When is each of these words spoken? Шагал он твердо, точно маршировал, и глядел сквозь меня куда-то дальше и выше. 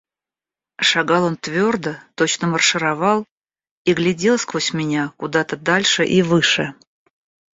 Шагал 0.91 1.25
он 1.25 1.37
твердо, 1.37 1.97
точно 2.15 2.47
маршировал, 2.47 3.27
и 3.85 3.93
глядел 3.93 4.39
сквозь 4.39 4.73
меня 4.73 5.13
куда-то 5.17 5.57
дальше 5.57 6.03
и 6.05 6.23
выше. 6.23 6.73